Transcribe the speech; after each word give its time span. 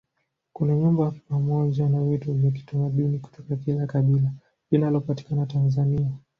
kuna 0.53 0.75
nyumba 0.75 1.11
pamoja 1.29 1.89
na 1.89 2.03
vitu 2.03 2.33
vya 2.33 2.51
kiutamaduni 2.51 3.19
kutoka 3.19 3.55
kila 3.55 3.87
kabila 3.87 4.31
linalopatikana 4.71 5.45
tanzania 5.45 6.09